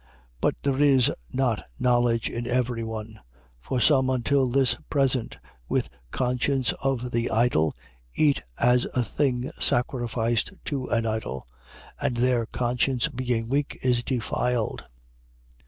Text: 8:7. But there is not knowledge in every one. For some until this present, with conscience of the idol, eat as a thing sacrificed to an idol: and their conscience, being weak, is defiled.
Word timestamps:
8:7. 0.01 0.07
But 0.41 0.55
there 0.63 0.81
is 0.81 1.11
not 1.31 1.63
knowledge 1.77 2.27
in 2.27 2.47
every 2.47 2.83
one. 2.83 3.19
For 3.59 3.79
some 3.79 4.09
until 4.09 4.47
this 4.49 4.75
present, 4.89 5.37
with 5.69 5.89
conscience 6.09 6.73
of 6.81 7.11
the 7.11 7.29
idol, 7.29 7.75
eat 8.15 8.41
as 8.57 8.85
a 8.95 9.03
thing 9.03 9.51
sacrificed 9.59 10.53
to 10.65 10.87
an 10.87 11.05
idol: 11.05 11.47
and 11.99 12.17
their 12.17 12.47
conscience, 12.47 13.09
being 13.09 13.47
weak, 13.47 13.77
is 13.83 14.03
defiled. 14.03 14.85